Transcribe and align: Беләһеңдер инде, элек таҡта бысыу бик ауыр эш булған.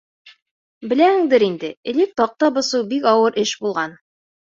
Беләһеңдер 0.93 1.45
инде, 1.49 1.71
элек 1.95 2.17
таҡта 2.25 2.53
бысыу 2.59 2.91
бик 2.97 3.09
ауыр 3.15 3.43
эш 3.47 3.57
булған. 3.65 3.99